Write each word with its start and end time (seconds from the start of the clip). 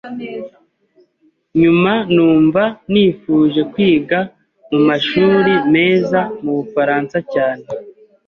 nyuma 1.61 1.93
numva 2.13 2.63
nifuje 2.91 3.61
kwiga 3.71 4.19
mu 4.71 4.79
mashuri 4.87 5.53
meza 5.73 6.19
mu 6.43 6.51
Bufaransa 6.57 7.17
cyane 7.33 7.65